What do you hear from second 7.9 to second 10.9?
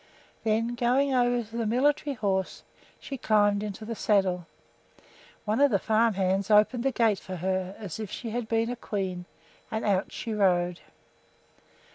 if she had been a queen, and out she rode.